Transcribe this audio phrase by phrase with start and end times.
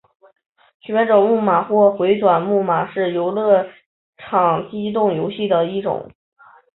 [0.79, 3.67] 旋转木马或回转木马是游乐
[4.17, 6.09] 场机动游戏的一种。